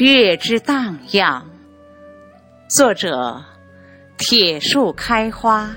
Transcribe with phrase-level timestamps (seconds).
[0.00, 1.48] 月之荡漾，
[2.68, 3.44] 作者：
[4.16, 5.70] 铁树开花。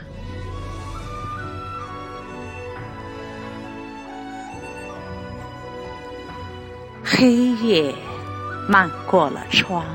[7.03, 7.31] 黑
[7.61, 7.93] 夜
[8.67, 9.85] 漫过了窗，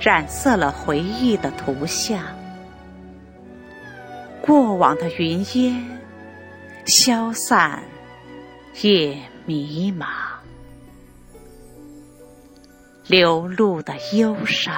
[0.00, 2.22] 染色了回忆的图像。
[4.40, 6.00] 过往的云烟
[6.84, 7.82] 消散，
[8.82, 10.06] 也迷茫。
[13.06, 14.74] 流露的忧伤，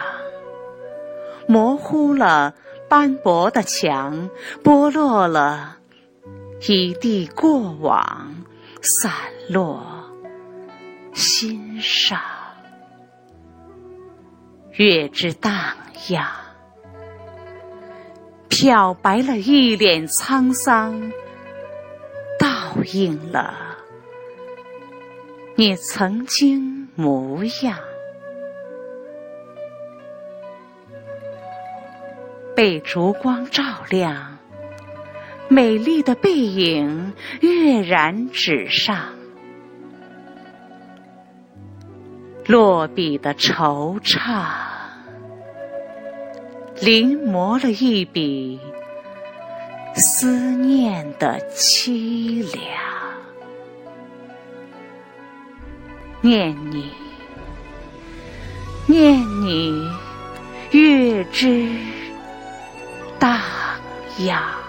[1.47, 2.55] 模糊了
[2.89, 4.31] 斑驳的墙，
[4.65, 5.77] 剥落了
[6.69, 8.35] 一地过往，
[8.81, 9.13] 散
[9.49, 9.96] 落
[11.39, 12.19] 心上。
[14.73, 15.53] 月之荡
[16.09, 16.27] 漾，
[18.49, 21.13] 漂白了一脸沧桑，
[22.41, 23.55] 倒映了
[25.57, 27.79] 你曾经模样。
[32.55, 34.39] 被烛光照亮，
[35.49, 39.13] 美丽的背影跃然纸上，
[42.47, 44.45] 落笔的惆怅，
[46.81, 48.61] 临摹了一笔
[49.95, 52.65] 思念的凄凉。
[56.21, 56.93] 念你，
[58.87, 59.91] 念你，
[60.71, 61.69] 月之。
[63.19, 63.41] 荡
[64.19, 64.66] 漾。